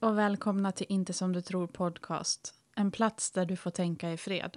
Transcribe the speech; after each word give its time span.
och 0.00 0.18
välkomna 0.18 0.72
till 0.72 0.86
Inte 0.88 1.12
som 1.12 1.32
du 1.32 1.40
tror 1.40 1.66
podcast. 1.66 2.54
En 2.74 2.90
plats 2.90 3.30
där 3.30 3.44
du 3.44 3.56
får 3.56 3.70
tänka 3.70 4.12
i 4.12 4.16
fred. 4.16 4.56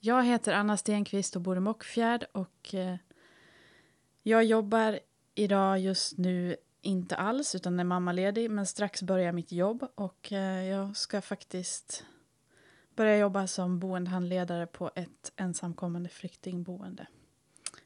Jag 0.00 0.24
heter 0.24 0.52
Anna 0.52 0.76
Stenqvist 0.76 1.36
och 1.36 1.42
bor 1.42 1.56
i 1.56 1.60
Mockfjärd 1.60 2.24
och 2.32 2.74
eh, 2.74 2.96
jag 4.22 4.44
jobbar 4.44 5.00
idag 5.34 5.78
just 5.78 6.18
nu 6.18 6.56
inte 6.80 7.16
alls 7.16 7.54
utan 7.54 7.80
är 7.80 7.84
mammaledig 7.84 8.50
men 8.50 8.66
strax 8.66 9.02
börjar 9.02 9.32
mitt 9.32 9.52
jobb 9.52 9.88
och 9.94 10.32
eh, 10.32 10.64
jag 10.64 10.96
ska 10.96 11.20
faktiskt 11.20 12.04
börja 12.96 13.18
jobba 13.18 13.46
som 13.46 13.78
boendehandledare 13.78 14.66
på 14.66 14.90
ett 14.94 15.32
ensamkommande 15.36 16.08
flyktingboende 16.08 17.06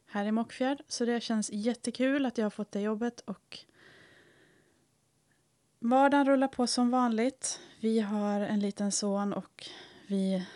här 0.06 0.24
i 0.24 0.32
Mockfjärd. 0.32 0.82
Så 0.88 1.04
det 1.04 1.20
känns 1.20 1.50
jättekul 1.52 2.26
att 2.26 2.38
jag 2.38 2.44
har 2.44 2.50
fått 2.50 2.72
det 2.72 2.80
jobbet 2.80 3.20
och 3.20 3.58
Vardagen 5.78 6.26
rullar 6.26 6.48
på 6.48 6.66
som 6.66 6.90
vanligt. 6.90 7.60
Vi 7.80 8.00
har 8.00 8.40
en 8.40 8.60
liten 8.60 8.92
son 8.92 9.32
och 9.32 9.66
vi 10.06 10.46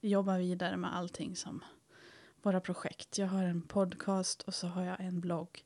jobbar 0.00 0.38
vidare 0.38 0.76
med 0.76 0.96
allting 0.96 1.36
som 1.36 1.64
våra 2.42 2.60
projekt. 2.60 3.18
Jag 3.18 3.26
har 3.26 3.42
en 3.42 3.62
podcast 3.62 4.42
och 4.42 4.54
så 4.54 4.66
har 4.66 4.84
jag 4.84 5.00
en 5.00 5.20
blogg 5.20 5.64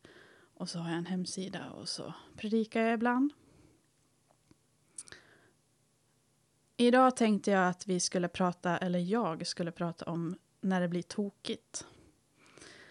och 0.55 0.69
så 0.69 0.79
har 0.79 0.89
jag 0.89 0.99
en 0.99 1.07
hemsida 1.07 1.71
och 1.71 1.89
så 1.89 2.15
predikar 2.37 2.81
jag 2.81 2.95
ibland. 2.95 3.33
Idag 6.77 7.17
tänkte 7.17 7.51
jag 7.51 7.69
att 7.69 7.87
vi 7.87 8.01
skulle 8.01 8.29
prata, 8.29 8.79
eller 8.79 8.99
jag 8.99 9.47
skulle 9.47 9.73
prata 9.73 10.05
om 10.05 10.37
när 10.61 10.81
det 10.81 10.89
blir 10.89 11.03
tokigt. 11.03 11.87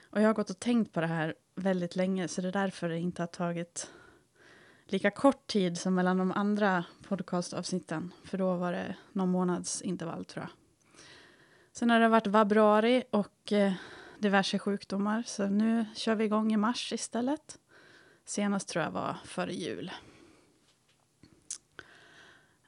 Och 0.10 0.22
jag 0.22 0.28
har 0.28 0.34
gått 0.34 0.50
och 0.50 0.60
tänkt 0.60 0.94
på 0.94 1.02
det 1.02 1.08
här 1.08 1.36
väldigt 1.56 1.96
länge 1.96 2.28
så 2.28 2.42
det 2.42 2.48
är 2.48 2.52
därför 2.52 2.90
det 2.90 3.00
inte 3.00 3.22
har 3.22 3.28
tagit 3.28 3.92
lika 4.94 5.12
kort 5.12 5.48
tid 5.48 5.78
som 5.78 5.96
mellan 5.96 6.18
de 6.18 6.32
andra 6.32 6.86
podcastavsnitten. 7.08 8.14
För 8.26 8.38
då 8.38 8.56
var 8.56 8.72
det 8.72 8.96
någon 9.12 9.30
månads 9.30 9.82
intervall 9.82 10.26
tror 10.26 10.44
jag. 10.44 10.52
Sen 11.72 11.90
har 11.90 12.00
det 12.00 12.08
varit 12.08 12.28
vabruari 12.28 13.04
och 13.12 13.52
eh, 13.52 13.74
diverse 14.20 14.60
sjukdomar. 14.60 15.24
Så 15.26 15.48
nu 15.48 15.86
kör 15.96 16.16
vi 16.16 16.24
igång 16.24 16.54
i 16.54 16.58
mars 16.58 16.94
istället. 16.94 17.60
Senast 18.26 18.70
tror 18.70 18.84
jag 18.84 18.92
var 18.92 19.18
före 19.26 19.54
jul. 19.54 19.92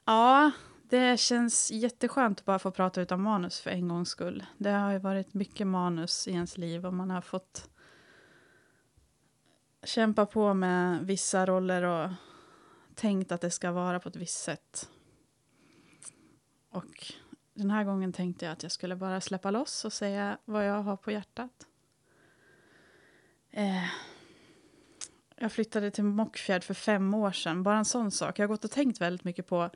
Ja, 0.04 0.50
det 0.82 1.20
känns 1.20 1.70
jätteskönt 1.70 2.38
att 2.38 2.44
bara 2.44 2.58
få 2.58 2.70
prata 2.70 3.00
utan 3.00 3.22
manus 3.22 3.60
för 3.60 3.70
en 3.70 3.88
gångs 3.88 4.08
skull. 4.08 4.46
Det 4.58 4.70
har 4.70 4.92
ju 4.92 4.98
varit 4.98 5.34
mycket 5.34 5.66
manus 5.66 6.28
i 6.28 6.30
ens 6.30 6.58
liv 6.58 6.86
och 6.86 6.94
man 6.94 7.10
har 7.10 7.20
fått 7.20 7.70
kämpa 9.86 10.26
på 10.26 10.54
med 10.54 11.06
vissa 11.06 11.46
roller 11.46 11.82
och 11.82 12.10
tänkt 12.94 13.32
att 13.32 13.40
det 13.40 13.50
ska 13.50 13.72
vara 13.72 14.00
på 14.00 14.08
ett 14.08 14.16
visst 14.16 14.42
sätt. 14.42 14.88
Och 16.70 17.12
den 17.54 17.70
här 17.70 17.84
gången 17.84 18.12
tänkte 18.12 18.44
jag 18.44 18.52
att 18.52 18.62
jag 18.62 18.72
skulle 18.72 18.96
bara 18.96 19.20
släppa 19.20 19.50
loss 19.50 19.84
och 19.84 19.92
säga 19.92 20.38
vad 20.44 20.68
jag 20.68 20.82
har 20.82 20.96
på 20.96 21.10
hjärtat. 21.10 21.66
Eh, 23.50 23.88
jag 25.36 25.52
flyttade 25.52 25.90
till 25.90 26.04
Mockfjärd 26.04 26.64
för 26.64 26.74
fem 26.74 27.14
år 27.14 27.32
sedan. 27.32 27.62
Bara 27.62 27.78
en 27.78 27.84
sån 27.84 28.10
sak. 28.10 28.38
Jag 28.38 28.42
har 28.42 28.48
gått 28.48 28.64
och 28.64 28.70
tänkt 28.70 29.00
väldigt 29.00 29.24
mycket 29.24 29.46
på 29.46 29.70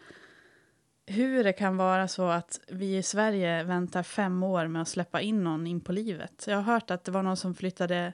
hur 1.07 1.45
det 1.45 1.53
kan 1.53 1.77
vara 1.77 2.09
så 2.09 2.29
att 2.29 2.61
vi 2.69 2.97
i 2.97 3.03
Sverige 3.03 3.65
väntar 3.65 4.03
fem 4.03 4.43
år 4.43 4.67
med 4.67 4.83
att 4.83 4.89
släppa 4.89 5.21
in 5.21 5.45
någon 5.45 5.67
in 5.67 5.81
på 5.81 5.93
livet. 5.93 6.45
Jag 6.49 6.57
har 6.57 6.63
hört 6.63 6.91
att 6.91 7.05
det 7.05 7.13
var 7.13 7.23
någon 7.23 7.37
som 7.37 7.55
flyttade 7.55 8.13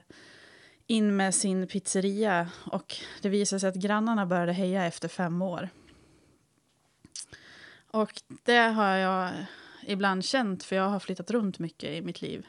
in 0.87 1.15
med 1.15 1.35
sin 1.35 1.67
pizzeria 1.67 2.49
och 2.65 2.95
det 3.21 3.29
visade 3.29 3.59
sig 3.59 3.69
att 3.69 3.75
grannarna 3.75 4.25
började 4.25 4.53
heja 4.53 4.85
efter 4.85 5.07
fem 5.07 5.41
år. 5.41 5.69
Och 7.91 8.21
det 8.43 8.57
har 8.57 8.95
jag 8.95 9.31
ibland 9.85 10.25
känt 10.25 10.63
för 10.63 10.75
jag 10.75 10.89
har 10.89 10.99
flyttat 10.99 11.31
runt 11.31 11.59
mycket 11.59 11.89
i 11.89 12.01
mitt 12.01 12.21
liv. 12.21 12.45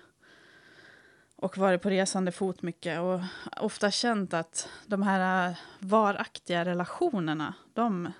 Och 1.36 1.58
varit 1.58 1.82
på 1.82 1.90
resande 1.90 2.32
fot 2.32 2.62
mycket 2.62 3.00
och 3.00 3.20
ofta 3.56 3.90
känt 3.90 4.34
att 4.34 4.68
de 4.86 5.02
här 5.02 5.58
varaktiga 5.78 6.64
relationerna, 6.64 7.54
de, 7.74 8.12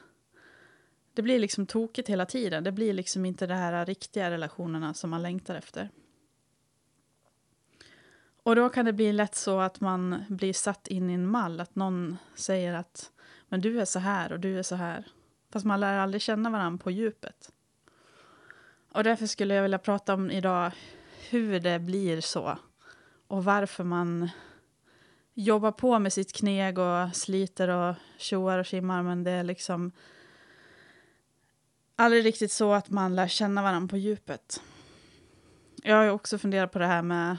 det 1.14 1.22
blir 1.22 1.38
liksom 1.38 1.66
tokigt 1.66 2.08
hela 2.08 2.26
tiden. 2.26 2.64
Det 2.64 2.72
blir 2.72 2.92
liksom 2.92 3.24
inte 3.24 3.46
de 3.46 3.54
här 3.54 3.86
riktiga 3.86 4.30
relationerna 4.30 4.94
som 4.94 5.10
man 5.10 5.22
längtar 5.22 5.54
efter. 5.54 5.90
Och 8.48 8.56
då 8.56 8.68
kan 8.68 8.84
det 8.84 8.92
bli 8.92 9.12
lätt 9.12 9.34
så 9.34 9.60
att 9.60 9.80
man 9.80 10.24
blir 10.28 10.52
satt 10.52 10.86
in 10.86 11.10
i 11.10 11.14
en 11.14 11.26
mall. 11.26 11.60
Att 11.60 11.74
någon 11.74 12.16
säger 12.34 12.74
att 12.74 13.10
men 13.48 13.60
du 13.60 13.80
är 13.80 13.84
så 13.84 13.98
här 13.98 14.32
och 14.32 14.40
du 14.40 14.58
är 14.58 14.62
så 14.62 14.74
här. 14.74 15.06
Fast 15.52 15.66
man 15.66 15.80
lär 15.80 15.98
aldrig 15.98 16.22
känna 16.22 16.50
varandra 16.50 16.84
på 16.84 16.90
djupet. 16.90 17.52
Och 18.92 19.04
därför 19.04 19.26
skulle 19.26 19.54
jag 19.54 19.62
vilja 19.62 19.78
prata 19.78 20.14
om 20.14 20.30
idag 20.30 20.72
hur 21.30 21.60
det 21.60 21.78
blir 21.78 22.20
så. 22.20 22.58
Och 23.26 23.44
varför 23.44 23.84
man 23.84 24.30
jobbar 25.34 25.72
på 25.72 25.98
med 25.98 26.12
sitt 26.12 26.32
kneg 26.32 26.78
och 26.78 27.16
sliter 27.16 27.68
och 27.68 27.94
tjoar 28.18 28.58
och 28.58 28.66
kimmar. 28.66 29.02
Men 29.02 29.24
det 29.24 29.30
är 29.30 29.44
liksom 29.44 29.92
aldrig 31.96 32.24
riktigt 32.24 32.52
så 32.52 32.72
att 32.72 32.90
man 32.90 33.16
lär 33.16 33.28
känna 33.28 33.62
varandra 33.62 33.88
på 33.88 33.96
djupet. 33.96 34.62
Jag 35.82 35.96
har 35.96 36.08
också 36.08 36.38
funderat 36.38 36.72
på 36.72 36.78
det 36.78 36.86
här 36.86 37.02
med 37.02 37.36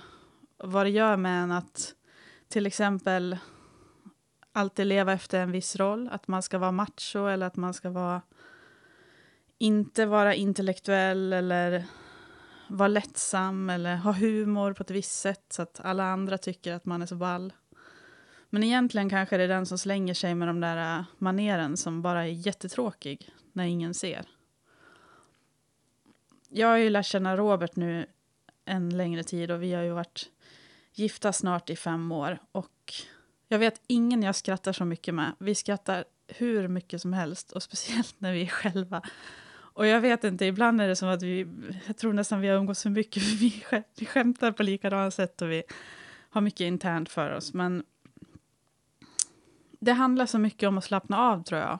vad 0.59 0.85
det 0.85 0.89
gör 0.89 1.17
med 1.17 1.43
en 1.43 1.51
att 1.51 1.93
till 2.47 2.65
exempel 2.65 3.37
alltid 4.51 4.87
leva 4.87 5.13
efter 5.13 5.39
en 5.39 5.51
viss 5.51 5.75
roll. 5.75 6.09
Att 6.11 6.27
man 6.27 6.41
ska 6.43 6.57
vara 6.57 6.71
macho 6.71 7.27
eller 7.27 7.45
att 7.45 7.55
man 7.55 7.73
ska 7.73 7.89
vara 7.89 8.21
inte 9.57 10.05
vara 10.05 10.35
intellektuell 10.35 11.33
eller 11.33 11.85
vara 12.67 12.87
lättsam 12.87 13.69
eller 13.69 13.95
ha 13.95 14.11
humor 14.11 14.73
på 14.73 14.83
ett 14.83 14.91
visst 14.91 15.19
sätt 15.19 15.45
så 15.49 15.61
att 15.61 15.79
alla 15.83 16.03
andra 16.03 16.37
tycker 16.37 16.73
att 16.73 16.85
man 16.85 17.01
är 17.01 17.05
så 17.05 17.15
ball. 17.15 17.53
Men 18.49 18.63
egentligen 18.63 19.09
kanske 19.09 19.37
det 19.37 19.43
är 19.43 19.47
den 19.47 19.65
som 19.65 19.77
slänger 19.77 20.13
sig 20.13 20.35
med 20.35 20.47
de 20.47 20.59
där 20.59 20.97
äh, 20.97 21.03
maneren 21.17 21.77
som 21.77 22.01
bara 22.01 22.23
är 22.23 22.47
jättetråkig 22.47 23.29
när 23.53 23.65
ingen 23.65 23.93
ser. 23.93 24.25
Jag 26.49 26.67
har 26.67 26.77
ju 26.77 26.89
lärt 26.89 27.05
känna 27.05 27.37
Robert 27.37 27.75
nu 27.75 28.05
en 28.65 28.97
längre 28.97 29.23
tid 29.23 29.51
och 29.51 29.63
vi 29.63 29.73
har 29.73 29.83
ju 29.83 29.91
varit 29.91 30.29
gifta 30.99 31.33
snart 31.33 31.69
i 31.69 31.75
fem 31.75 32.11
år. 32.11 32.39
Och 32.51 32.93
jag 33.47 33.59
vet 33.59 33.81
ingen 33.87 34.23
jag 34.23 34.35
skrattar 34.35 34.73
så 34.73 34.85
mycket 34.85 35.13
med. 35.13 35.33
Vi 35.39 35.55
skrattar 35.55 36.05
hur 36.27 36.67
mycket 36.67 37.01
som 37.01 37.13
helst 37.13 37.51
och 37.51 37.63
speciellt 37.63 38.15
när 38.17 38.33
vi 38.33 38.41
är 38.41 38.47
själva. 38.47 39.01
Och 39.51 39.87
jag 39.87 40.01
vet 40.01 40.23
inte, 40.23 40.45
ibland 40.45 40.81
är 40.81 40.87
det 40.87 40.95
som 40.95 41.09
att 41.09 41.23
vi, 41.23 41.47
jag 41.87 41.97
tror 41.97 42.13
nästan 42.13 42.41
vi 42.41 42.47
har 42.47 42.57
umgåtts 42.57 42.81
så 42.81 42.89
mycket, 42.89 43.23
för 43.23 43.35
vi, 43.39 43.63
vi 43.99 44.05
skämtar 44.05 44.51
på 44.51 44.63
likadana 44.63 45.11
sätt 45.11 45.41
och 45.41 45.51
vi 45.51 45.63
har 46.29 46.41
mycket 46.41 46.61
internt 46.65 47.09
för 47.09 47.31
oss. 47.31 47.53
Men 47.53 47.83
det 49.79 49.91
handlar 49.91 50.25
så 50.25 50.39
mycket 50.39 50.69
om 50.69 50.77
att 50.77 50.83
slappna 50.83 51.19
av 51.19 51.43
tror 51.43 51.61
jag. 51.61 51.79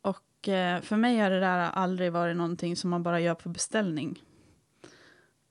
Och 0.00 0.48
eh, 0.48 0.80
för 0.80 0.96
mig 0.96 1.18
har 1.18 1.30
det 1.30 1.40
där 1.40 1.58
aldrig 1.58 2.12
varit 2.12 2.36
någonting 2.36 2.76
som 2.76 2.90
man 2.90 3.02
bara 3.02 3.20
gör 3.20 3.34
på 3.34 3.48
beställning. 3.48 4.22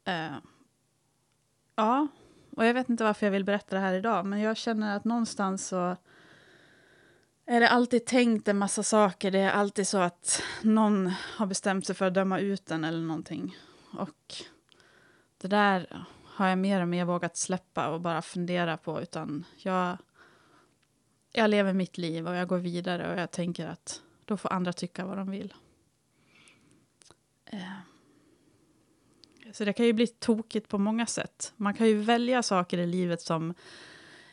Eh, 0.06 0.36
ja, 1.76 2.08
och 2.56 2.66
jag 2.66 2.74
vet 2.74 2.90
inte 2.90 3.04
varför 3.04 3.26
jag 3.26 3.32
vill 3.32 3.46
berätta 3.46 3.76
det 3.76 3.82
här 3.82 3.94
idag, 3.94 4.26
men 4.26 4.40
jag 4.40 4.58
känner 4.58 4.96
att 4.96 5.06
någonstans 5.06 5.68
så 5.68 5.98
är 7.46 7.60
det 7.60 7.70
alltid 7.70 8.06
tänkt 8.06 8.48
en 8.48 8.58
massa 8.58 8.84
saker. 8.84 9.32
Det 9.32 9.40
är 9.40 9.52
alltid 9.52 9.88
så 9.88 9.98
att 9.98 10.44
någon 10.62 11.08
har 11.10 11.46
bestämt 11.46 11.86
sig 11.86 11.96
för 11.96 12.06
att 12.06 12.14
döma 12.14 12.40
ut 12.40 12.66
den 12.66 12.84
eller 12.84 13.02
någonting. 13.08 13.58
Och 13.98 14.36
det 15.38 15.48
där 15.48 16.06
har 16.24 16.48
jag 16.48 16.58
mer 16.58 16.82
och 16.82 16.88
mer 16.88 17.06
vågat 17.06 17.38
släppa 17.38 17.90
och 17.90 18.02
bara 18.02 18.22
fundera 18.22 18.78
på. 18.78 19.02
Utan 19.02 19.46
jag, 19.58 19.98
jag 21.32 21.50
lever 21.50 21.74
mitt 21.74 21.98
liv 21.98 22.28
och 22.28 22.36
jag 22.36 22.48
går 22.48 22.58
vidare 22.58 23.14
och 23.14 23.20
jag 23.20 23.32
tänker 23.32 23.68
att 23.68 24.02
då 24.26 24.38
får 24.38 24.54
andra 24.54 24.74
tycka 24.74 25.06
vad 25.06 25.18
de 25.18 25.32
vill. 25.32 25.54
Eh. 27.46 27.93
Så 29.54 29.66
det 29.66 29.74
kan 29.74 29.86
ju 29.86 29.94
bli 29.94 30.08
tokigt 30.08 30.70
på 30.70 30.78
många 30.78 31.06
sätt. 31.06 31.54
Man 31.58 31.74
kan 31.74 31.88
ju 31.88 31.98
välja 31.98 32.44
saker 32.44 32.78
i 32.78 32.88
livet 32.88 33.22
som 33.22 33.54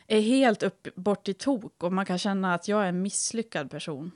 är 0.07 0.19
helt 0.19 0.63
upp, 0.63 0.87
bort 0.95 1.27
i 1.27 1.33
tok 1.33 1.83
och 1.83 1.93
man 1.93 2.05
kan 2.05 2.17
känna 2.17 2.53
att 2.53 2.67
jag 2.67 2.83
är 2.83 2.87
en 2.89 3.01
misslyckad 3.01 3.71
person. 3.71 4.11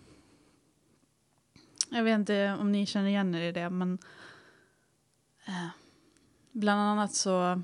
Jag 1.89 2.03
vet 2.03 2.15
inte 2.15 2.57
om 2.59 2.71
ni 2.71 2.85
känner 2.85 3.07
igen 3.07 3.35
er 3.35 3.41
i 3.41 3.51
det, 3.51 3.69
men 3.69 3.97
eh, 5.45 5.67
bland 6.51 6.81
annat 6.81 7.13
så 7.13 7.61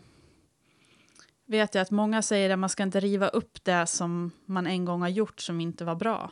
vet 1.45 1.75
jag 1.75 1.81
att 1.81 1.91
många 1.91 2.21
säger 2.21 2.49
att 2.49 2.59
man 2.59 2.69
ska 2.69 2.83
inte 2.83 2.99
riva 2.99 3.27
upp 3.27 3.63
det 3.63 3.87
som 3.87 4.31
man 4.45 4.67
en 4.67 4.85
gång 4.85 5.01
har 5.01 5.09
gjort 5.09 5.39
som 5.39 5.61
inte 5.61 5.85
var 5.85 5.95
bra. 5.95 6.31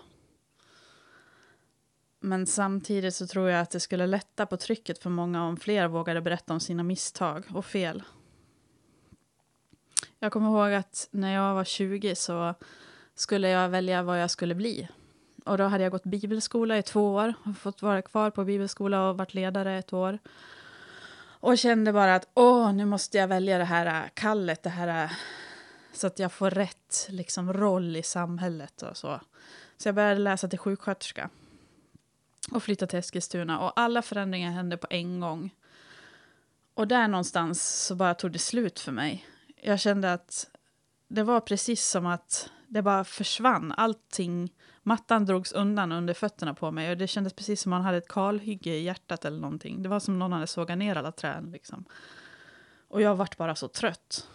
Men 2.30 2.46
samtidigt 2.46 3.16
så 3.16 3.28
tror 3.28 3.50
jag 3.50 3.62
att 3.62 3.72
det 3.72 3.80
skulle 3.80 4.08
lätta 4.08 4.46
på 4.46 4.58
trycket 4.58 5.04
för 5.04 5.10
många 5.10 5.44
om 5.44 5.58
fler 5.58 5.88
vågade 5.88 6.22
berätta 6.22 6.54
om 6.54 6.60
sina 6.60 6.84
misstag 6.84 7.44
och 7.54 7.66
fel. 7.66 8.04
Jag 10.20 10.32
kommer 10.32 10.50
ihåg 10.50 10.74
att 10.74 11.08
när 11.12 11.34
jag 11.34 11.56
var 11.56 11.64
20 11.64 12.16
så 12.16 12.54
skulle 13.16 13.50
jag 13.50 13.70
välja 13.70 14.04
vad 14.04 14.22
jag 14.22 14.32
skulle 14.32 14.56
bli. 14.56 14.88
och 15.46 15.58
då 15.58 15.64
hade 15.64 15.84
jag 15.84 15.92
gått 15.92 16.04
bibelskola 16.04 16.78
i 16.78 16.84
två 16.84 17.14
år. 17.14 17.34
Fått 17.60 17.82
vara 17.82 18.02
kvar 18.02 18.30
på 18.30 18.44
bibelskola 18.44 19.10
och 19.10 19.18
varit 19.18 19.34
ledare 19.34 19.78
ett 19.78 19.94
år. 19.94 20.20
Och 21.40 21.58
kände 21.58 21.94
bara 21.94 22.16
att 22.16 22.30
åh, 22.34 22.74
nu 22.74 22.86
måste 22.86 23.18
jag 23.18 23.28
välja 23.28 23.58
det 23.58 23.64
här 23.64 24.04
äh, 24.04 24.10
kallet, 24.14 24.64
det 24.64 24.70
här 24.70 25.04
äh, 25.04 25.12
så 25.94 26.08
att 26.08 26.20
jag 26.20 26.32
får 26.32 26.50
rätt 26.50 27.08
liksom, 27.10 27.54
roll 27.54 27.96
i 27.96 28.04
samhället 28.04 28.82
och 28.82 28.98
så. 28.98 29.20
Så 29.78 29.88
jag 29.88 29.96
började 29.96 30.20
läsa 30.20 30.48
till 30.48 30.60
sjuksköterska 30.60 31.30
och 32.52 32.64
flyttade 32.64 32.90
till 32.90 33.00
Eskilstuna 33.00 33.60
och 33.60 33.80
alla 33.80 34.02
förändringar 34.02 34.52
hände 34.52 34.78
på 34.78 34.88
en 34.90 35.20
gång. 35.20 35.56
Och 36.74 36.88
där 36.88 37.08
någonstans 37.08 37.86
så 37.86 37.96
bara 37.96 38.14
tog 38.14 38.32
det 38.32 38.40
slut 38.40 38.80
för 38.80 38.92
mig. 38.92 39.26
Jag 39.62 39.80
kände 39.80 40.14
att 40.14 40.50
det 41.08 41.24
var 41.24 41.40
precis 41.40 41.88
som 41.88 42.06
att 42.06 42.50
det 42.68 42.82
bara 42.82 43.04
försvann. 43.04 43.72
Allting, 43.72 44.54
mattan 44.84 45.26
drogs 45.26 45.52
undan 45.52 45.92
under 45.92 46.14
fötterna 46.14 46.54
på 46.54 46.72
mig 46.72 46.92
och 46.92 46.98
det 46.98 47.08
kändes 47.08 47.34
precis 47.34 47.62
som 47.62 47.70
man 47.70 47.82
hade 47.82 47.98
ett 47.98 48.08
kalhygge 48.08 48.70
i 48.70 48.84
hjärtat 48.84 49.26
eller 49.26 49.40
någonting. 49.40 49.84
Det 49.84 49.90
var 49.90 50.00
som 50.00 50.20
någon 50.20 50.34
hade 50.34 50.48
sågat 50.48 50.78
ner 50.78 50.96
alla 50.96 51.12
träd 51.12 51.52
liksom. 51.52 51.86
Och 52.88 53.02
jag 53.02 53.16
vart 53.16 53.38
bara 53.38 53.56
så 53.56 53.68
trött. 53.68 54.28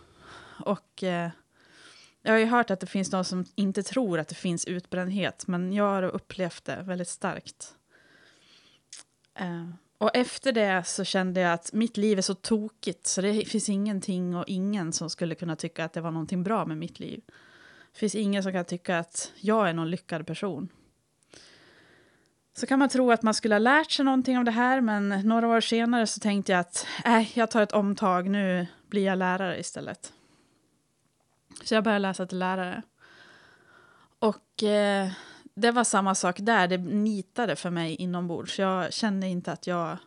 Och 0.64 1.02
eh, 1.02 1.30
jag 2.22 2.32
har 2.32 2.38
ju 2.38 2.46
hört 2.46 2.70
att 2.70 2.80
det 2.80 2.86
finns 2.86 3.10
de 3.10 3.24
som 3.24 3.44
inte 3.54 3.82
tror 3.82 4.18
att 4.18 4.28
det 4.28 4.34
finns 4.34 4.64
utbrändhet, 4.64 5.46
men 5.46 5.72
jag 5.72 5.84
har 5.84 6.02
upplevt 6.02 6.64
det 6.64 6.82
väldigt 6.82 7.08
starkt. 7.08 7.74
Uh, 9.40 9.70
och 9.98 10.10
efter 10.16 10.52
det 10.52 10.86
så 10.86 11.04
kände 11.04 11.40
jag 11.40 11.52
att 11.52 11.72
mitt 11.72 11.96
liv 11.96 12.18
är 12.18 12.22
så 12.22 12.34
tokigt 12.34 13.06
så 13.06 13.20
det 13.20 13.44
finns 13.48 13.68
ingenting 13.68 14.36
och 14.36 14.44
ingen 14.46 14.92
som 14.92 15.10
skulle 15.10 15.34
kunna 15.34 15.56
tycka 15.56 15.84
att 15.84 15.92
det 15.92 16.00
var 16.00 16.10
någonting 16.10 16.42
bra 16.42 16.64
med 16.64 16.78
mitt 16.78 17.00
liv. 17.00 17.20
Det 17.92 17.98
finns 17.98 18.14
ingen 18.14 18.42
som 18.42 18.52
kan 18.52 18.64
tycka 18.64 18.98
att 18.98 19.32
jag 19.36 19.68
är 19.68 19.72
någon 19.72 19.90
lyckad 19.90 20.26
person. 20.26 20.68
Så 22.56 22.66
kan 22.66 22.78
man 22.78 22.88
tro 22.88 23.12
att 23.12 23.22
man 23.22 23.34
skulle 23.34 23.54
ha 23.54 23.58
lärt 23.58 23.90
sig 23.90 24.04
någonting 24.04 24.38
av 24.38 24.44
det 24.44 24.50
här 24.50 24.80
men 24.80 25.08
några 25.08 25.48
år 25.48 25.60
senare 25.60 26.06
så 26.06 26.20
tänkte 26.20 26.52
jag 26.52 26.60
att 26.60 26.86
äh, 27.04 27.38
jag 27.38 27.50
tar 27.50 27.62
ett 27.62 27.72
omtag, 27.72 28.30
nu 28.30 28.66
blir 28.88 29.04
jag 29.04 29.18
lärare 29.18 29.58
istället. 29.60 30.12
Så 31.64 31.74
jag 31.74 31.84
började 31.84 32.02
läsa 32.02 32.26
till 32.26 32.38
lärare. 32.38 32.82
Och 34.18 34.62
eh, 34.62 35.10
det 35.54 35.70
var 35.70 35.84
samma 35.84 36.14
sak 36.14 36.36
där, 36.38 36.68
det 36.68 36.78
nitade 36.78 37.56
för 37.56 37.70
mig 37.70 37.94
inombords. 37.94 38.58
Jag 38.58 38.92
kände 38.92 39.26
inte 39.26 39.52
att 39.52 39.66
jag 39.66 39.98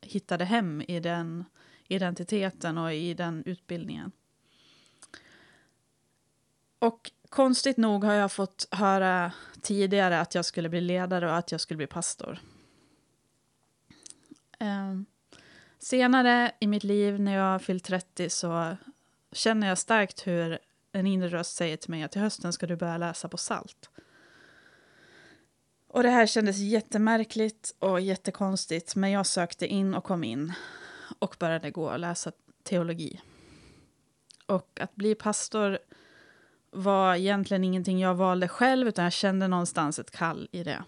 hittade 0.00 0.44
hem 0.44 0.82
i 0.88 1.00
den 1.00 1.44
identiteten 1.88 2.78
och 2.78 2.94
i 2.94 3.14
den 3.14 3.42
utbildningen. 3.46 4.12
Och 6.78 7.10
konstigt 7.28 7.76
nog 7.76 8.04
har 8.04 8.12
jag 8.12 8.32
fått 8.32 8.68
höra 8.70 9.32
tidigare 9.60 10.20
att 10.20 10.34
jag 10.34 10.44
skulle 10.44 10.68
bli 10.68 10.80
ledare 10.80 11.30
och 11.30 11.36
att 11.36 11.52
jag 11.52 11.60
skulle 11.60 11.76
bli 11.76 11.86
pastor. 11.86 12.38
Ehm, 14.58 15.06
senare 15.78 16.52
i 16.60 16.66
mitt 16.66 16.84
liv, 16.84 17.20
när 17.20 17.34
jag 17.34 17.62
fyllt 17.62 17.84
30, 17.84 18.30
så 18.30 18.76
känner 19.32 19.68
jag 19.68 19.78
starkt 19.78 20.26
hur 20.26 20.58
en 20.92 21.06
inre 21.06 21.28
röst 21.28 21.56
säger 21.56 21.76
till 21.76 21.90
mig 21.90 22.02
att 22.02 22.12
till 22.12 22.20
hösten 22.20 22.52
ska 22.52 22.66
du 22.66 22.76
börja 22.76 22.96
läsa 22.96 23.28
på 23.28 23.36
SALT. 23.36 23.89
Och 25.92 26.02
det 26.02 26.10
här 26.10 26.26
kändes 26.26 26.58
jättemärkligt 26.58 27.74
och 27.78 28.00
jättekonstigt, 28.00 28.96
men 28.96 29.10
jag 29.10 29.26
sökte 29.26 29.66
in 29.66 29.94
och 29.94 30.04
kom 30.04 30.24
in 30.24 30.52
och 31.18 31.36
började 31.38 31.70
gå 31.70 31.90
och 31.90 31.98
läsa 31.98 32.32
teologi. 32.62 33.20
Och 34.46 34.80
att 34.80 34.96
bli 34.96 35.14
pastor 35.14 35.78
var 36.70 37.14
egentligen 37.14 37.64
ingenting 37.64 38.00
jag 38.00 38.14
valde 38.14 38.48
själv, 38.48 38.88
utan 38.88 39.04
jag 39.04 39.12
kände 39.12 39.48
någonstans 39.48 39.98
ett 39.98 40.10
kall 40.10 40.48
i 40.52 40.64
det. 40.64 40.84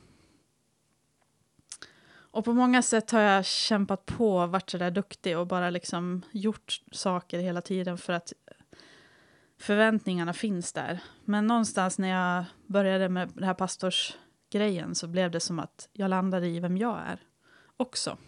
Och 2.13 2.45
på 2.45 2.53
många 2.53 2.83
sätt 2.83 3.11
har 3.11 3.21
jag 3.21 3.45
kämpat 3.45 4.07
på, 4.07 4.47
varit 4.47 4.71
så 4.71 4.79
där 4.79 4.91
duktig 4.91 5.39
och 5.39 5.47
bara 5.47 5.71
liksom 5.71 6.23
gjort 6.31 6.83
saker 6.93 7.39
hela 7.39 7.61
tiden 7.61 7.99
för 7.99 8.13
att 8.13 8.33
förväntningarna 9.59 10.33
finns 10.33 10.73
där. 10.73 11.01
Men 11.25 11.47
någonstans 11.47 11.99
när 11.99 12.09
jag 12.09 12.45
började 12.67 13.09
med 13.09 13.31
det 13.35 13.47
här 13.47 13.55
pastors 13.55 14.17
grejen 14.53 14.95
så 14.95 15.07
blev 15.07 15.31
det 15.31 15.41
som 15.41 15.59
att 15.59 15.89
jag 15.93 16.09
landade 16.09 16.49
i 16.49 16.61
vem 16.61 16.77
jag 16.77 16.99
är 16.99 17.21
också. 17.77 18.19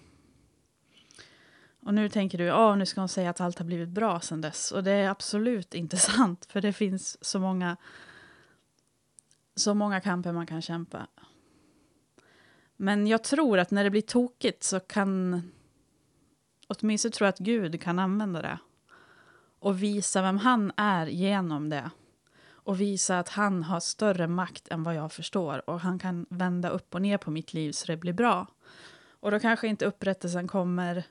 Och 1.82 1.94
nu 1.94 2.08
tänker 2.08 2.38
du, 2.38 2.44
ja 2.44 2.76
nu 2.76 2.86
ska 2.86 3.00
hon 3.00 3.08
säga 3.08 3.30
att 3.30 3.40
allt 3.40 3.58
har 3.58 3.66
blivit 3.66 3.88
bra 3.88 4.20
sen 4.20 4.40
dess. 4.40 4.72
Och 4.72 4.84
det 4.84 4.90
är 4.90 5.08
absolut 5.08 5.74
inte 5.74 5.96
sant, 5.96 6.46
för 6.50 6.60
det 6.60 6.72
finns 6.72 7.24
så 7.24 7.38
många, 7.38 7.76
så 9.54 9.74
många 9.74 10.00
kamper 10.00 10.32
man 10.32 10.46
kan 10.46 10.62
kämpa. 10.62 11.06
Men 12.76 13.06
jag 13.06 13.24
tror 13.24 13.58
att 13.58 13.70
när 13.70 13.84
det 13.84 13.90
blir 13.90 14.02
tokigt 14.02 14.62
så 14.62 14.80
kan, 14.80 15.42
åtminstone 16.66 17.12
tror 17.12 17.26
jag 17.26 17.32
att 17.32 17.38
Gud 17.38 17.80
kan 17.80 17.98
använda 17.98 18.42
det 18.42 18.58
och 19.58 19.82
visa 19.82 20.22
vem 20.22 20.38
han 20.38 20.72
är 20.76 21.06
genom 21.06 21.68
det. 21.68 21.90
Och 22.64 22.80
visa 22.80 23.18
att 23.18 23.28
han 23.28 23.62
har 23.62 23.80
större 23.80 24.26
makt 24.26 24.68
än 24.68 24.82
vad 24.82 24.94
jag 24.94 25.12
förstår. 25.12 25.70
Och 25.70 25.80
han 25.80 25.98
kan 25.98 26.26
vända 26.30 26.68
upp 26.68 26.94
och 26.94 27.02
ner 27.02 27.18
på 27.18 27.30
mitt 27.30 27.54
liv 27.54 27.72
så 27.72 27.86
det 27.86 27.96
blir 27.96 28.12
bra. 28.12 28.46
Och 29.20 29.30
då 29.30 29.40
kanske 29.40 29.68
inte 29.68 29.86
upprättelsen 29.86 30.48
kommer 30.48 31.04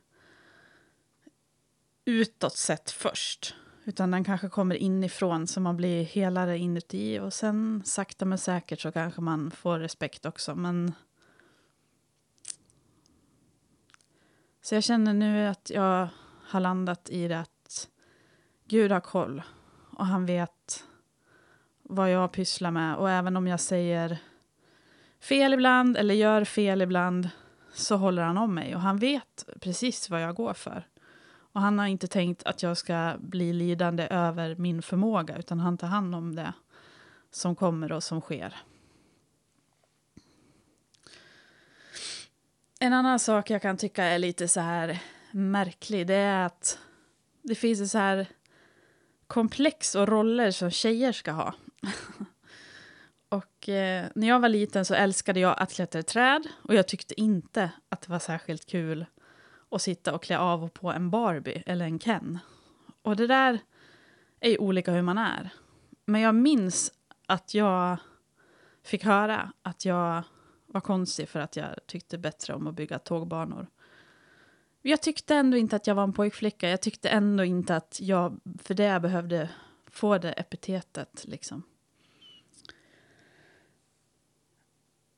utåt 2.06 2.58
sett 2.58 2.92
först. 2.92 3.56
Utan 3.84 4.12
den 4.12 4.24
kanske 4.24 4.50
kommer 4.50 4.76
inifrån 4.76 5.48
så 5.48 5.60
man 5.60 5.78
blir 5.78 6.04
helare 6.04 6.58
inuti. 6.58 7.20
Och 7.20 7.34
sen 7.34 7.82
sakta 7.86 8.26
men 8.26 8.38
säkert 8.38 8.82
så 8.82 8.92
kanske 8.92 9.22
man 9.22 9.52
får 9.52 9.80
respekt 9.80 10.26
också. 10.26 10.56
Men... 10.56 10.94
Så 14.62 14.76
jag 14.76 14.84
känner 14.84 15.14
nu 15.14 15.48
att 15.48 15.70
jag 15.70 16.08
har 16.48 16.60
landat 16.60 17.10
i 17.10 17.28
det 17.28 17.40
att 17.40 17.90
Gud 18.68 18.92
har 18.92 19.00
koll 19.00 19.44
och 19.98 20.06
han 20.06 20.26
vet 20.26 20.84
vad 21.84 22.12
jag 22.12 22.32
pysslar 22.32 22.72
med. 22.72 22.96
Och 22.96 23.10
även 23.10 23.38
om 23.38 23.48
jag 23.48 23.60
säger 23.60 24.18
fel 25.20 25.54
ibland 25.54 25.98
eller 25.98 26.14
gör 26.14 26.44
fel 26.44 26.82
ibland 26.82 27.30
så 27.74 27.96
håller 27.96 28.24
han 28.24 28.38
om 28.38 28.56
mig 28.56 28.76
och 28.76 28.82
han 28.82 28.98
vet 28.98 29.50
precis 29.60 30.10
vad 30.10 30.22
jag 30.22 30.36
går 30.36 30.54
för. 30.54 30.88
Och 31.54 31.62
han 31.62 31.80
har 31.80 31.88
inte 31.88 32.08
tänkt 32.08 32.44
att 32.44 32.64
jag 32.64 32.78
ska 32.78 33.14
bli 33.20 33.54
lidande 33.54 34.08
över 34.08 34.56
min 34.56 34.82
förmåga 34.82 35.38
utan 35.38 35.60
han 35.60 35.78
tar 35.78 35.88
hand 35.88 36.16
om 36.16 36.36
det 36.36 36.54
som 37.32 37.56
kommer 37.56 37.92
och 37.92 38.04
som 38.04 38.22
sker. 38.22 38.56
En 42.80 42.94
annan 42.94 43.20
sak 43.20 43.50
jag 43.50 43.62
kan 43.62 43.78
tycka 43.78 44.04
är 44.04 44.20
lite 44.20 44.48
så 44.48 44.60
här 44.60 45.00
märklig 45.32 46.08
det 46.08 46.16
är 46.16 46.46
att 46.46 46.80
det 47.42 47.56
finns 47.56 47.82
ett 47.82 47.92
så 47.92 47.98
här 47.98 48.28
komplex 49.28 49.96
och 49.96 50.08
roller 50.08 50.52
som 50.52 50.72
tjejer 50.72 51.12
ska 51.12 51.32
ha. 51.32 51.54
och 53.30 53.70
eh, 53.70 54.08
när 54.16 54.28
jag 54.28 54.40
var 54.40 54.50
liten 54.50 54.86
så 54.86 54.94
älskade 54.94 55.40
jag 55.40 55.56
att 55.58 55.74
klättra 55.74 56.00
i 56.00 56.04
träd 56.04 56.48
och 56.62 56.76
jag 56.76 56.88
tyckte 56.88 57.22
inte 57.22 57.72
att 57.90 58.02
det 58.02 58.10
var 58.12 58.20
särskilt 58.20 58.66
kul 58.66 59.06
att 59.70 59.82
sitta 59.82 60.14
och 60.14 60.24
klä 60.24 60.38
av 60.38 60.64
och 60.64 60.74
på 60.74 60.92
en 60.92 61.10
Barbie 61.10 61.64
eller 61.66 61.86
en 61.86 62.00
Ken. 62.00 62.40
Och 63.02 63.16
det 63.16 63.28
där 63.28 63.60
är 64.40 64.50
ju 64.50 64.58
olika 64.58 64.92
hur 64.92 65.02
man 65.02 65.18
är. 65.18 65.50
Men 66.06 66.22
jag 66.22 66.36
minns 66.36 66.92
att 67.26 67.54
jag 67.54 67.98
fick 68.84 69.04
höra 69.04 69.54
att 69.62 69.86
jag 69.86 70.24
var 70.68 70.82
konstig 70.82 71.30
för 71.30 71.40
att 71.40 71.56
jag 71.56 71.68
tyckte 71.86 72.18
bättre 72.18 72.54
om 72.54 72.68
att 72.68 72.76
bygga 72.76 73.00
tågbanor 73.00 73.68
jag 74.86 75.02
tyckte 75.02 75.36
ändå 75.36 75.58
inte 75.58 75.76
att 75.76 75.88
jag 75.88 75.96
var 75.96 76.04
en 76.04 76.14
pojkflicka. 76.14 76.70
Jag 76.70 76.82
tyckte 76.82 77.10
ändå 77.10 77.44
inte 77.44 77.76
att 77.76 78.00
jag 78.02 78.40
för 78.64 78.74
det 78.74 79.00
behövde 79.00 79.50
få 79.92 80.18
det 80.18 80.32
epitetet. 80.32 81.26
Liksom. 81.28 81.64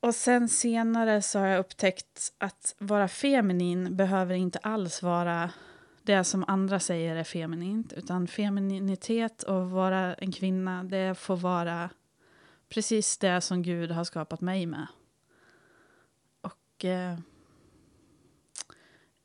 Och 0.06 0.14
sen 0.14 0.48
senare 0.48 1.22
så 1.22 1.38
har 1.38 1.46
jag 1.46 1.60
upptäckt 1.60 2.32
att 2.38 2.74
vara 2.78 3.08
feminin 3.08 3.96
behöver 3.96 4.34
inte 4.34 4.58
alls 4.58 5.02
vara 5.02 5.50
det 6.02 6.24
som 6.24 6.44
andra 6.48 6.80
säger 6.80 7.16
är 7.16 7.24
feminint. 7.24 7.92
Utan 7.92 8.26
femininitet 8.26 9.42
och 9.42 9.70
vara 9.70 10.14
en 10.14 10.32
kvinna, 10.32 10.84
det 10.84 11.18
får 11.18 11.36
vara 11.36 11.90
precis 12.68 13.18
det 13.18 13.40
som 13.40 13.62
Gud 13.62 13.90
har 13.90 14.04
skapat 14.04 14.40
mig 14.40 14.66
med. 14.66 14.86
Och... 16.40 16.84
Eh, 16.84 17.18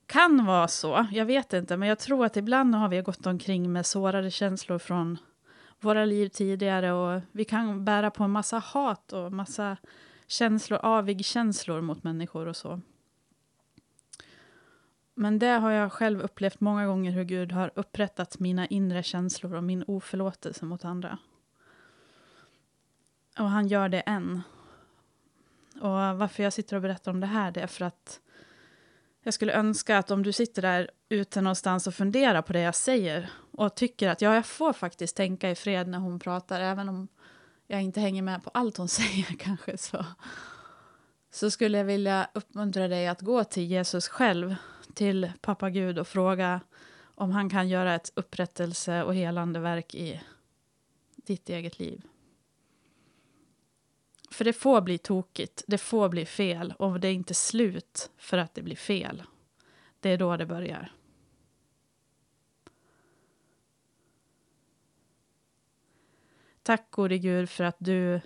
kan 0.05 0.45
vara 0.45 0.67
så, 0.67 1.07
jag 1.11 1.25
vet 1.25 1.53
inte, 1.53 1.77
men 1.77 1.89
jag 1.89 1.99
tror 1.99 2.25
att 2.25 2.37
ibland 2.37 2.75
har 2.75 2.89
vi 2.89 3.01
gått 3.01 3.25
omkring 3.25 3.71
med 3.71 3.85
sårade 3.85 4.31
känslor 4.31 4.79
från 4.79 5.17
våra 5.79 6.05
liv 6.05 6.29
tidigare 6.29 6.91
och 6.91 7.21
vi 7.31 7.45
kan 7.45 7.85
bära 7.85 8.11
på 8.11 8.23
en 8.23 8.31
massa 8.31 8.59
hat 8.59 9.13
och 9.13 9.31
massa 9.31 9.77
känslor, 10.31 10.79
avig-känslor 10.83 11.81
mot 11.81 12.03
människor 12.03 12.47
och 12.47 12.55
så. 12.55 12.81
Men 15.13 15.39
det 15.39 15.47
har 15.47 15.71
jag 15.71 15.91
själv 15.91 16.21
upplevt 16.21 16.59
många 16.59 16.85
gånger 16.85 17.11
hur 17.11 17.23
Gud 17.23 17.51
har 17.51 17.71
upprättat 17.75 18.39
mina 18.39 18.67
inre 18.67 19.03
känslor 19.03 19.55
och 19.55 19.63
min 19.63 19.83
oförlåtelse 19.87 20.65
mot 20.65 20.85
andra. 20.85 21.17
Och 23.39 23.49
han 23.49 23.67
gör 23.67 23.89
det 23.89 23.99
än. 23.99 24.41
Och 25.75 25.89
varför 25.89 26.43
jag 26.43 26.53
sitter 26.53 26.75
och 26.75 26.81
berättar 26.81 27.11
om 27.11 27.19
det 27.19 27.27
här, 27.27 27.51
det 27.51 27.61
är 27.61 27.67
för 27.67 27.85
att 27.85 28.21
jag 29.23 29.33
skulle 29.33 29.53
önska 29.53 29.97
att 29.97 30.11
om 30.11 30.23
du 30.23 30.31
sitter 30.31 30.61
där 30.61 30.91
ute 31.09 31.41
någonstans 31.41 31.87
och 31.87 31.95
funderar 31.95 32.41
på 32.41 32.53
det 32.53 32.61
jag 32.61 32.75
säger 32.75 33.29
och 33.51 33.75
tycker 33.75 34.09
att 34.09 34.21
ja, 34.21 34.35
jag 34.35 34.45
får 34.45 34.73
faktiskt 34.73 35.15
tänka 35.15 35.49
i 35.49 35.55
fred 35.55 35.87
när 35.87 35.99
hon 35.99 36.19
pratar, 36.19 36.61
även 36.61 36.89
om 36.89 37.07
jag 37.71 37.81
inte 37.81 37.99
hänger 37.99 38.21
med 38.21 38.43
på 38.43 38.49
allt 38.53 38.77
hon 38.77 38.87
säger 38.99 39.35
kanske, 39.39 39.77
så, 39.77 40.05
så 41.31 41.51
skulle 41.51 41.77
jag 41.77 41.85
vilja 41.85 42.29
uppmuntra 42.33 42.87
dig 42.87 43.07
att 43.07 43.21
gå 43.21 43.43
till 43.43 43.63
Jesus 43.63 44.07
själv, 44.07 44.55
till 44.93 45.31
pappa 45.41 45.69
Gud 45.69 45.99
och 45.99 46.07
fråga 46.07 46.61
om 47.03 47.31
han 47.31 47.49
kan 47.49 47.69
göra 47.69 47.95
ett 47.95 48.11
upprättelse 48.15 49.03
och 49.03 49.15
helande 49.15 49.59
verk 49.59 49.95
i 49.95 50.21
ditt 51.15 51.49
eget 51.49 51.79
liv. 51.79 52.01
För 54.31 54.45
det 54.45 54.53
får 54.53 54.81
bli 54.81 54.97
tokigt, 54.97 55.63
det 55.67 55.77
får 55.77 56.09
bli 56.09 56.25
fel 56.25 56.73
och 56.79 56.99
det 56.99 57.07
är 57.07 57.13
inte 57.13 57.33
slut 57.33 58.11
för 58.17 58.37
att 58.37 58.53
det 58.53 58.61
blir 58.61 58.75
fel. 58.75 59.23
Det 59.99 60.09
är 60.09 60.17
då 60.17 60.37
det 60.37 60.45
börjar. 60.45 60.91
Tack 66.71 66.91
gode 66.91 67.17
Gud 67.17 67.49
för 67.49 67.63
att 67.63 67.75
du 67.79 68.21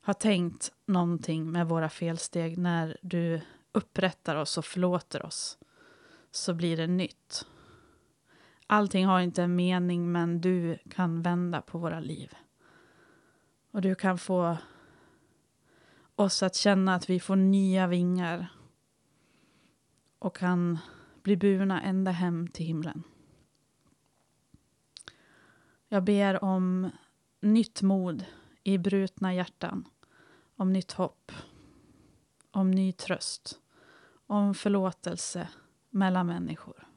har 0.00 0.14
tänkt 0.14 0.72
någonting 0.86 1.52
med 1.52 1.68
våra 1.68 1.88
felsteg 1.88 2.58
när 2.58 2.96
du 3.02 3.40
upprättar 3.72 4.36
oss 4.36 4.58
och 4.58 4.64
förlåter 4.64 5.26
oss. 5.26 5.58
Så 6.30 6.54
blir 6.54 6.76
det 6.76 6.86
nytt. 6.86 7.46
Allting 8.66 9.06
har 9.06 9.20
inte 9.20 9.42
en 9.42 9.56
mening 9.56 10.12
men 10.12 10.40
du 10.40 10.78
kan 10.90 11.22
vända 11.22 11.62
på 11.62 11.78
våra 11.78 12.00
liv. 12.00 12.34
Och 13.70 13.82
du 13.82 13.94
kan 13.94 14.18
få 14.18 14.56
oss 16.14 16.42
att 16.42 16.54
känna 16.54 16.94
att 16.94 17.10
vi 17.10 17.20
får 17.20 17.36
nya 17.36 17.86
vingar 17.86 18.48
och 20.18 20.36
kan 20.36 20.78
bli 21.22 21.36
burna 21.36 21.82
ända 21.82 22.10
hem 22.10 22.48
till 22.48 22.66
himlen. 22.66 23.02
Jag 25.88 26.04
ber 26.04 26.44
om 26.44 26.90
nytt 27.42 27.82
mod 27.82 28.24
i 28.62 28.78
brutna 28.78 29.34
hjärtan, 29.34 29.88
om 30.56 30.72
nytt 30.72 30.92
hopp, 30.92 31.32
om 32.50 32.70
ny 32.70 32.92
tröst, 32.92 33.60
om 34.26 34.54
förlåtelse 34.54 35.48
mellan 35.90 36.26
människor. 36.26 36.88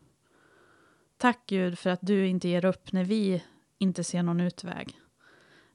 Tack 1.18 1.40
Gud 1.46 1.80
för 1.80 1.90
att 1.90 2.00
du 2.02 2.28
inte 2.28 2.48
ger 2.48 2.66
upp 2.66 2.92
när 2.92 3.04
vi 3.04 3.44
inte 3.78 4.04
ser 4.04 4.24
någon 4.24 4.42
utväg. 4.42 5.00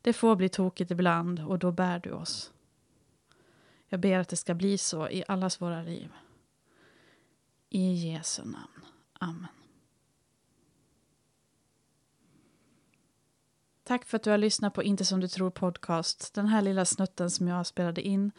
Det 0.02 0.12
får 0.12 0.36
bli 0.36 0.48
tokigt 0.48 0.90
ibland 0.90 1.40
och 1.40 1.58
då 1.58 1.72
bär 1.72 1.98
du 1.98 2.10
oss. 2.10 2.52
Jag 3.88 4.00
ber 4.00 4.18
att 4.18 4.28
det 4.28 4.36
ska 4.36 4.54
bli 4.54 4.78
så 4.78 5.08
i 5.08 5.24
allas 5.28 5.60
våra 5.60 5.82
liv. 5.82 6.12
I 7.68 7.92
Jesu 7.92 8.42
namn. 8.44 8.84
Amen. 9.12 9.59
Tack 13.90 14.04
för 14.04 14.16
att 14.16 14.22
du 14.22 14.30
har 14.30 14.38
lyssnat 14.38 14.74
på 14.74 14.82
Inte 14.82 15.04
som 15.04 15.20
du 15.20 15.28
tror 15.28 15.50
podcast. 15.50 16.34
Den 16.34 16.46
här 16.46 16.62
lilla 16.62 16.84
snutten 16.84 17.30
som 17.30 17.48
jag 17.48 17.66
spelade 17.66 18.02
in 18.02 18.32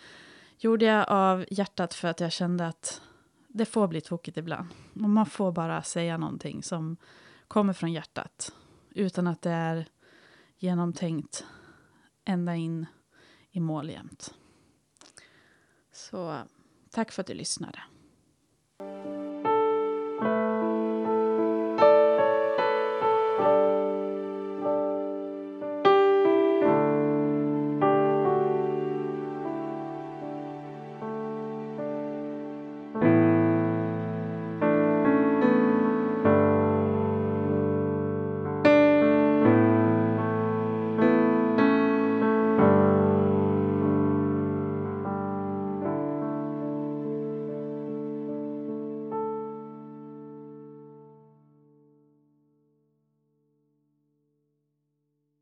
gjorde 0.57 0.85
jag 0.85 1.05
av 1.09 1.45
hjärtat 1.49 1.93
för 1.93 2.07
att 2.07 2.19
jag 2.19 2.31
kände 2.31 2.67
att 2.67 3.01
det 3.47 3.65
får 3.65 3.87
bli 3.87 4.01
tokigt 4.01 4.37
ibland. 4.37 4.67
Och 4.93 5.09
man 5.09 5.25
får 5.25 5.51
bara 5.51 5.83
säga 5.83 6.17
någonting 6.17 6.63
som 6.63 6.97
kommer 7.47 7.73
från 7.73 7.93
hjärtat 7.93 8.53
utan 8.89 9.27
att 9.27 9.41
det 9.41 9.51
är 9.51 9.87
genomtänkt 10.57 11.45
ända 12.25 12.55
in 12.55 12.85
i 13.49 13.59
mål 13.59 13.89
jämt. 13.89 14.33
Så 15.91 16.41
tack 16.89 17.11
för 17.11 17.21
att 17.21 17.27
du 17.27 17.33
lyssnade. 17.33 17.79